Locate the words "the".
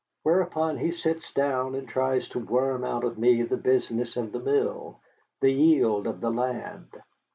3.43-3.55, 4.31-4.39, 5.41-5.51, 6.21-6.31